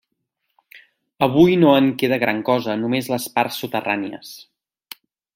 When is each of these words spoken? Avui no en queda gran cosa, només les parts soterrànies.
Avui 1.25 1.51
no 1.63 1.73
en 1.81 1.91
queda 2.03 2.19
gran 2.23 2.39
cosa, 2.47 2.77
només 2.85 3.09
les 3.15 3.27
parts 3.35 3.59
soterrànies. 3.65 4.33